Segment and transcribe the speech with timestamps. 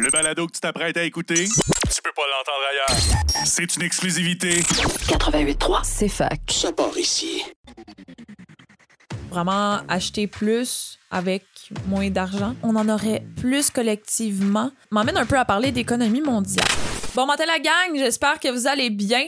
[0.00, 3.44] Le balado que tu t'apprêtes à écouter, tu peux pas l'entendre ailleurs.
[3.44, 4.60] C'est une exclusivité.
[4.60, 5.80] 88.3.
[5.84, 6.40] C'est fac.
[6.48, 7.44] Ça part ici.
[9.30, 11.44] Vraiment acheter plus avec
[11.86, 12.54] moins d'argent.
[12.62, 14.70] On en aurait plus collectivement.
[14.90, 16.66] M'emmène un peu à parler d'économie mondiale.
[17.14, 19.26] Bon, matin la gang, j'espère que vous allez bien.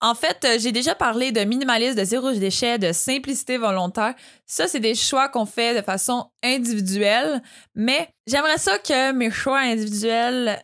[0.00, 4.14] En fait, euh, j'ai déjà parlé de minimalisme, de zéro déchet, de simplicité volontaire.
[4.46, 7.42] Ça, c'est des choix qu'on fait de façon individuelle,
[7.74, 10.62] mais j'aimerais ça que mes choix individuels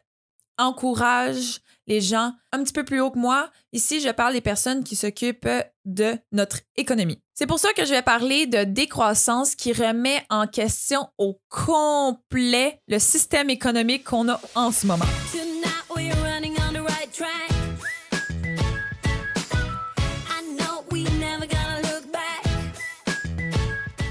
[0.59, 3.51] encouragent les gens un petit peu plus haut que moi.
[3.73, 5.49] Ici, je parle des personnes qui s'occupent
[5.85, 7.21] de notre économie.
[7.35, 12.81] C'est pour ça que je vais parler de décroissance qui remet en question au complet
[12.89, 15.05] le système économique qu'on a en ce moment.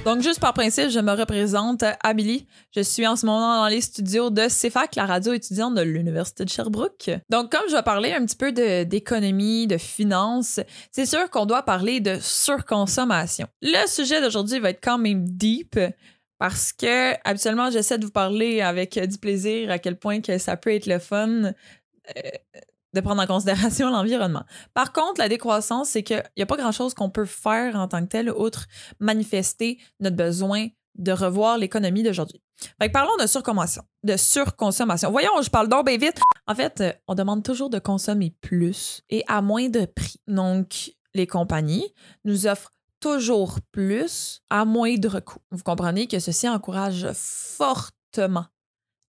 [0.05, 2.45] Donc, juste par principe, je me représente, Amélie.
[2.75, 6.45] Je suis en ce moment dans les studios de CEFAC, la radio étudiante de l'Université
[6.45, 7.09] de Sherbrooke.
[7.31, 10.59] Donc, comme je vais parler un petit peu de- d'économie, de, finances,
[10.91, 13.47] c'est sûr qu'on doit parler de surconsommation.
[13.63, 15.79] Le sujet d'aujourd'hui va être quand même deep
[16.37, 20.55] parce que, habituellement, j'essaie de vous parler avec du plaisir à quel point que ça
[20.55, 21.51] peut être le fun euh,
[22.95, 24.43] de prendre en considération l'environnement.
[24.73, 28.01] Par contre, la décroissance, c'est qu'il n'y a pas grand-chose qu'on peut faire en tant
[28.01, 28.65] que tel, outre
[28.99, 32.41] manifester notre besoin de revoir l'économie d'aujourd'hui.
[32.93, 33.83] Parlons de surconsommation.
[34.03, 35.11] De surconsommation.
[35.11, 36.19] Voyons, je parle donc bien vite.
[36.47, 40.21] En fait, euh, on demande toujours de consommer plus et à moins de prix.
[40.27, 41.93] Donc, les compagnies
[42.23, 42.71] nous offrent
[43.01, 45.39] toujours plus à moindre coût.
[45.51, 48.45] Vous comprenez que ceci encourage fortement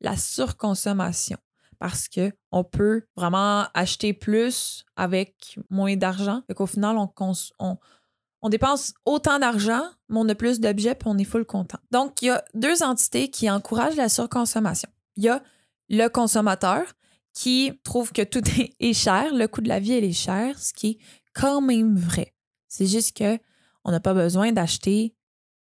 [0.00, 1.39] la surconsommation
[1.79, 6.43] parce que on peut vraiment acheter plus avec moins d'argent.
[6.47, 7.11] Fait qu'au final, on,
[7.59, 11.79] on, dépense autant d'argent, mais on a plus d'objets puis on est full content.
[11.91, 14.89] Donc, il y a deux entités qui encouragent la surconsommation.
[15.17, 15.43] Il y a
[15.89, 16.85] le consommateur
[17.33, 20.59] qui trouve que tout est- est cher, le coût de la vie elle est cher,
[20.59, 20.99] ce qui est
[21.35, 22.35] quand même vrai.
[22.69, 23.39] C'est juste que
[23.85, 25.15] on n'a pas besoin d'acheter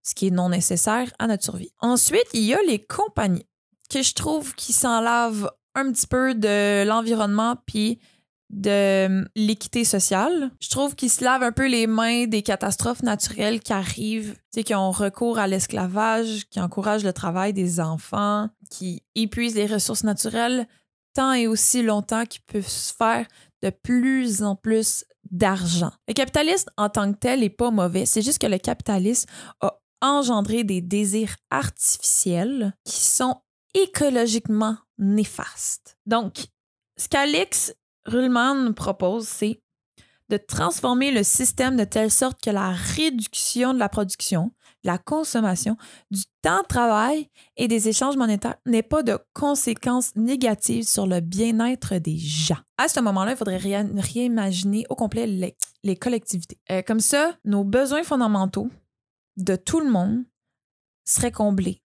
[0.01, 1.71] ce qui est non nécessaire à notre survie.
[1.79, 3.45] Ensuite, il y a les compagnies
[3.89, 7.99] que je trouve qui s'en lavent un petit peu de l'environnement puis
[8.49, 10.51] de euh, l'équité sociale.
[10.59, 14.73] Je trouve qu'ils se lavent un peu les mains des catastrophes naturelles qui arrivent, qui
[14.73, 20.67] ont recours à l'esclavage, qui encouragent le travail des enfants, qui épuisent les ressources naturelles
[21.13, 23.25] tant et aussi longtemps qu'ils peuvent se faire
[23.63, 25.91] de plus en plus d'argent.
[26.07, 29.29] Le capitalisme en tant que tel n'est pas mauvais, c'est juste que le capitalisme
[29.61, 33.35] a engendré des désirs artificiels qui sont
[33.73, 35.97] écologiquement néfastes.
[36.05, 36.47] Donc,
[36.97, 37.73] ce qu'Alex
[38.05, 39.61] Ruhlmann propose, c'est
[40.29, 44.51] de transformer le système de telle sorte que la réduction de la production,
[44.83, 45.77] la consommation,
[46.11, 51.21] du temps de travail et des échanges monétaires n'ait pas de conséquences négatives sur le
[51.21, 52.59] bien-être des gens.
[52.77, 56.59] À ce moment-là, il faudrait réa- réimaginer au complet les, les collectivités.
[56.71, 58.69] Euh, comme ça, nos besoins fondamentaux
[59.37, 60.25] de tout le monde
[61.05, 61.81] seraient comblés.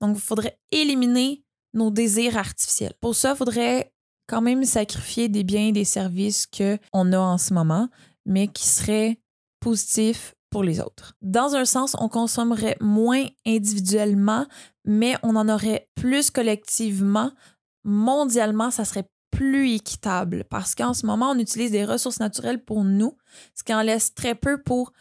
[0.00, 1.44] Donc, il faudrait éliminer
[1.78, 2.94] nos désirs artificiels.
[3.00, 3.92] Pour ça, il faudrait
[4.26, 7.88] quand même sacrifier des biens et des services qu'on a en ce moment,
[8.26, 9.18] mais qui seraient
[9.60, 11.14] positifs pour les autres.
[11.22, 14.46] Dans un sens, on consommerait moins individuellement,
[14.84, 17.32] mais on en aurait plus collectivement.
[17.84, 22.84] Mondialement, ça serait plus équitable parce qu'en ce moment, on utilise des ressources naturelles pour
[22.84, 23.16] nous,
[23.54, 24.92] ce qui en laisse très peu pour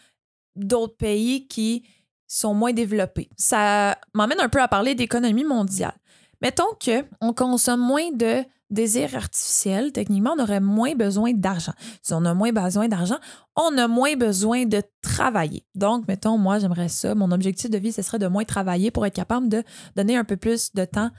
[0.56, 1.84] d'autres pays qui
[2.28, 3.30] sont moins développés.
[3.38, 5.96] Ça m'emmène un peu à parler d'économie mondiale.
[6.42, 11.74] Mettons que on consomme moins de désirs artificiels, techniquement, on aurait moins besoin d'argent.
[12.02, 13.18] Si on a moins besoin d'argent,
[13.56, 15.66] on a moins besoin de travailler.
[15.76, 17.16] Donc, mettons, moi, j'aimerais ça.
[17.16, 19.64] Mon objectif de vie, ce serait de moins travailler pour être capable de
[19.96, 21.12] donner un peu plus de temps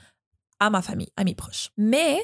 [0.60, 1.70] à ma famille, à mes proches.
[1.76, 2.18] Mais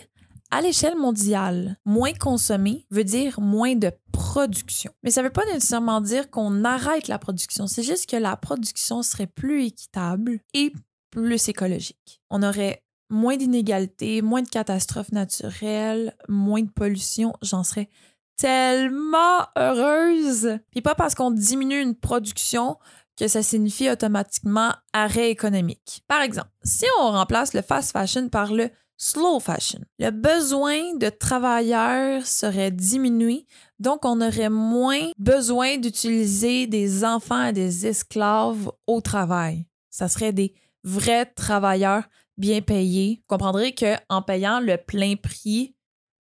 [0.51, 4.93] à l'échelle mondiale, moins consommer veut dire moins de production.
[5.03, 7.67] Mais ça ne veut pas nécessairement dire qu'on arrête la production.
[7.67, 10.73] C'est juste que la production serait plus équitable et
[11.11, 12.21] plus écologique.
[12.31, 17.33] On aurait moins d'inégalités, moins de catastrophes naturelles, moins de pollution.
[17.43, 17.89] J'en serais
[18.37, 20.59] tellement heureuse.
[20.71, 22.77] Puis pas parce qu'on diminue une production
[23.17, 26.03] que ça signifie automatiquement arrêt économique.
[26.09, 31.09] Par exemple, si on remplace le fast fashion par le slow fashion, le besoin de
[31.09, 33.47] travailleurs serait diminué,
[33.79, 39.67] donc on aurait moins besoin d'utiliser des enfants et des esclaves au travail.
[39.91, 42.05] Ça serait des vrais travailleurs
[42.37, 43.17] bien payés.
[43.21, 45.77] Vous comprendrez qu'en payant le plein prix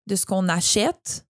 [0.06, 1.26] de ce qu'on achète,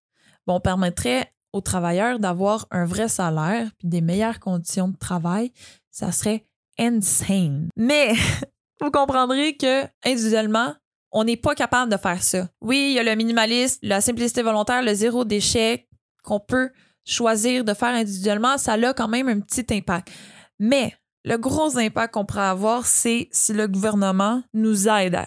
[0.46, 5.52] bon, on permettrait aux travailleurs d'avoir un vrai salaire puis des meilleures conditions de travail.
[5.90, 6.46] Ça serait
[6.78, 7.68] insane.
[7.76, 8.12] Mais
[8.80, 10.74] vous comprendrez que individuellement,
[11.16, 12.48] On n'est pas capable de faire ça.
[12.60, 15.86] Oui, il y a le minimalisme, la simplicité volontaire, le zéro déchet
[16.24, 16.70] qu'on peut
[17.04, 18.58] choisir de faire individuellement.
[18.58, 20.10] Ça a quand même un petit impact.
[20.58, 20.92] Mais
[21.24, 25.18] le gros impact qu'on pourrait avoir, c'est si le gouvernement nous aide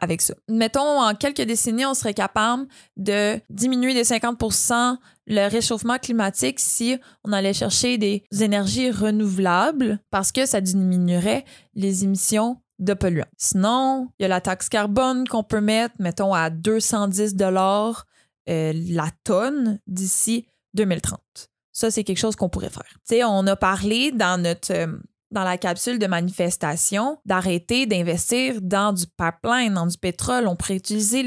[0.00, 0.34] avec ça.
[0.48, 2.66] Mettons, en quelques décennies, on serait capable
[2.96, 4.96] de diminuer de 50%
[5.26, 11.44] le réchauffement climatique si on allait chercher des énergies renouvelables parce que ça diminuerait
[11.74, 13.26] les émissions de polluants.
[13.36, 18.06] Sinon, il y a la taxe carbone qu'on peut mettre, mettons, à 210 dollars
[18.48, 21.20] euh, la tonne d'ici 2030.
[21.70, 22.82] Ça, c'est quelque chose qu'on pourrait faire.
[23.08, 24.98] Tu sais, on a parlé dans notre euh,
[25.32, 30.46] dans la capsule de manifestation d'arrêter d'investir dans du pipeline, dans du pétrole.
[30.46, 31.22] On pourrait utiliser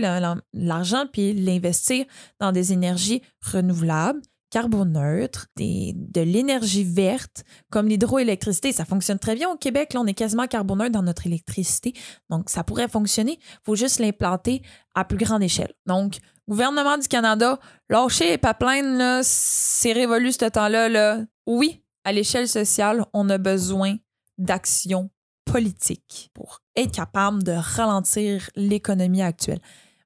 [0.54, 2.06] l'argent puis l'investir
[2.40, 4.22] dans des énergies renouvelables,
[4.52, 8.72] carboneutres, des, de l'énergie verte, comme l'hydroélectricité.
[8.72, 9.94] Ça fonctionne très bien au Québec.
[9.94, 11.94] Là, on est quasiment carboneutre dans notre électricité.
[12.30, 13.40] Donc, ça pourrait fonctionner.
[13.42, 14.62] Il faut juste l'implanter
[14.94, 15.74] à plus grande échelle.
[15.88, 17.60] Donc, gouvernement du Canada,
[17.90, 20.90] lâcher les pipelines, là, c'est révolu ce temps-là.
[20.90, 21.22] Là.
[21.48, 23.98] Oui, à l'échelle sociale, on a besoin
[24.38, 25.10] d'action
[25.44, 29.62] politique pour être capable de ralentir l'économie actuelle.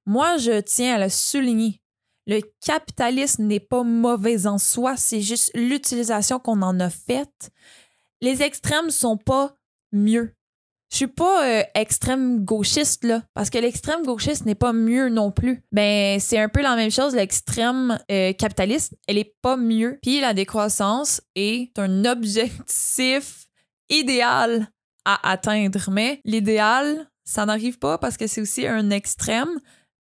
[0.06, 1.82] Moi, je tiens à le souligner.
[2.26, 7.52] Le capitalisme n'est pas mauvais en soi, c'est juste l'utilisation qu'on en a faite.
[8.22, 9.56] Les extrêmes sont pas
[9.92, 10.36] mieux.
[10.92, 15.32] Je suis pas euh, extrême gauchiste là, parce que l'extrême gauchiste n'est pas mieux non
[15.32, 15.64] plus.
[15.72, 17.16] Ben c'est un peu la même chose.
[17.16, 20.00] L'extrême euh, capitaliste, elle est pas mieux.
[20.02, 23.46] Puis la décroissance est un objectif
[23.90, 24.68] idéal
[25.06, 29.50] à atteindre, mais l'idéal, ça n'arrive pas parce que c'est aussi un extrême.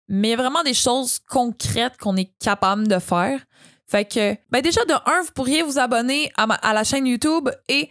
[0.08, 3.44] Mais il y a vraiment des choses concrètes qu'on est capable de faire.
[3.86, 7.88] Fait que, ben déjà, de un, vous pourriez vous abonner à, la chaîne YouTube et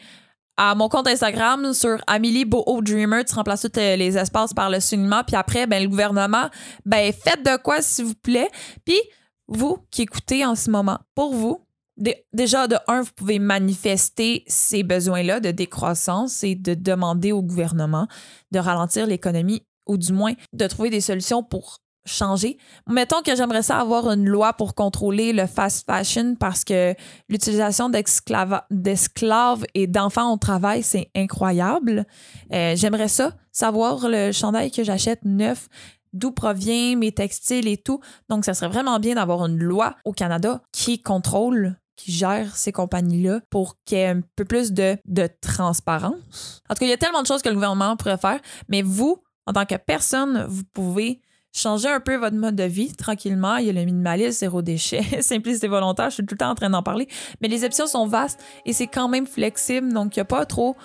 [0.57, 3.24] à mon compte Instagram sur Amélie Boho Dreamer.
[3.24, 5.24] Tu remplaces tous euh, les espaces par le soulignement.
[5.25, 6.50] Puis après, ben, le gouvernement,
[6.86, 8.50] ben, faites de quoi, s'il vous plaît.
[8.86, 9.00] Puis,
[9.48, 11.63] vous qui écoutez en ce moment, pour vous,
[11.95, 17.42] dé- déjà, de un, vous pouvez manifester ces besoins-là de décroissance et de demander au
[17.42, 18.07] gouvernement
[18.51, 21.77] de ralentir l'économie ou du moins de trouver des solutions pour
[22.07, 22.57] changer.
[22.88, 26.95] Mettons que j'aimerais ça avoir une loi pour contrôler le fast fashion parce que
[27.30, 32.06] l'utilisation d'esclaves et d'enfants au travail, c'est incroyable.
[32.54, 35.68] Euh, j'aimerais ça, savoir le chandail que j'achète neuf,
[36.13, 38.00] d'où provient mes textiles et tout.
[38.30, 42.71] Donc, ça serait vraiment bien d'avoir une loi au Canada qui contrôle qui gère ces
[42.71, 46.62] compagnies-là pour qu'il y ait un peu plus de, de transparence.
[46.69, 48.39] En tout y a tellement de choses que le gouvernement pourrait faire,
[48.69, 51.21] mais vous, en tant que personne, vous pouvez
[51.53, 53.57] changer un peu votre mode de vie tranquillement.
[53.57, 56.55] Il y a le minimalisme, zéro déchet, simplicité volontaire, je suis tout le temps en
[56.55, 57.07] train d'en parler.
[57.41, 60.45] Mais les options sont vastes et c'est quand même flexible, donc il n'y a pas
[60.45, 60.75] trop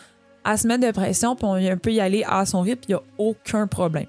[0.44, 2.94] à se mettre de pression, puis on peut y aller à son rythme, il n'y
[2.94, 4.06] a aucun problème.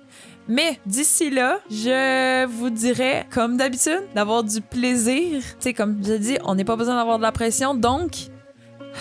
[0.48, 5.42] Mais d'ici là, je vous dirais, comme d'habitude, d'avoir du plaisir.
[5.42, 8.30] Tu sais, comme je dis, on n'est pas besoin d'avoir de la pression, donc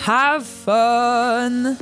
[0.07, 1.75] have fun!